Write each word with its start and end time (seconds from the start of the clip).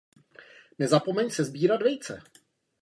Nezapomeň 0.77 1.29
sesbírat 1.29 1.81
vejce. 1.85 2.21